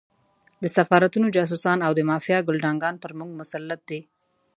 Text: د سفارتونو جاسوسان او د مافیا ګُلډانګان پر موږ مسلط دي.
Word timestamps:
د 0.61 0.63
سفارتونو 0.77 1.27
جاسوسان 1.35 1.77
او 1.87 1.91
د 1.95 1.99
مافیا 2.09 2.37
ګُلډانګان 2.47 2.95
پر 3.03 3.11
موږ 3.19 3.29
مسلط 3.41 3.81
دي. 3.89 3.99